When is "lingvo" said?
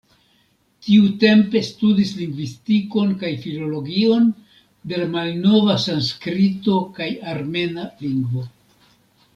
8.07-8.49